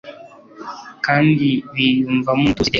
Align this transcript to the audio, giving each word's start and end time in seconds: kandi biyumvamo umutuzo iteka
kandi 1.05 1.47
biyumvamo 1.73 2.41
umutuzo 2.43 2.59
iteka 2.61 2.69